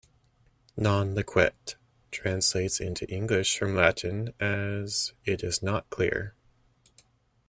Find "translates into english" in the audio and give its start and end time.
2.09-3.59